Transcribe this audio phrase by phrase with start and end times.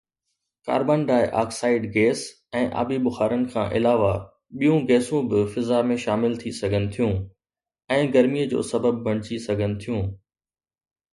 [0.67, 2.21] Carbon dioxide gas
[2.61, 4.13] ۽ آبي بخارن کان علاوه
[4.63, 7.13] ٻيون گيسون به فضا ۾ شامل ٿي سگهن ٿيون
[7.99, 10.01] ۽ گرميءَ جو سبب بڻجي سگهن ٿيون.